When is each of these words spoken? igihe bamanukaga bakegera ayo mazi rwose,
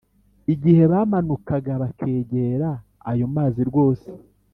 igihe 0.53 0.83
bamanukaga 0.91 1.73
bakegera 1.81 2.69
ayo 3.09 3.25
mazi 3.35 3.61
rwose, 3.69 4.07